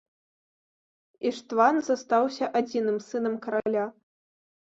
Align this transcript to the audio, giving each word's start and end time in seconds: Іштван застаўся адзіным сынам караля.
Іштван 1.31 1.75
застаўся 1.89 2.45
адзіным 2.61 2.97
сынам 3.09 3.35
караля. 3.47 3.85